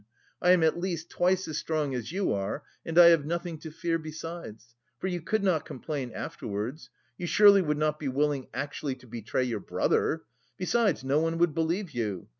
I 0.41 0.49
am 0.49 0.63
at 0.63 0.79
least 0.79 1.11
twice 1.11 1.47
as 1.47 1.59
strong 1.59 1.93
as 1.93 2.11
you 2.11 2.33
are 2.33 2.63
and 2.83 2.97
I 2.97 3.09
have 3.09 3.23
nothing 3.23 3.59
to 3.59 3.69
fear, 3.69 3.99
besides. 3.99 4.73
For 4.97 5.05
you 5.05 5.21
could 5.21 5.43
not 5.43 5.63
complain 5.63 6.11
afterwards. 6.11 6.89
You 7.19 7.27
surely 7.27 7.61
would 7.61 7.77
not 7.77 7.99
be 7.99 8.07
willing 8.07 8.47
actually 8.51 8.95
to 8.95 9.05
betray 9.05 9.43
your 9.43 9.59
brother? 9.59 10.23
Besides, 10.57 11.03
no 11.03 11.19
one 11.19 11.37
would 11.37 11.53
believe 11.53 11.91
you. 11.91 12.29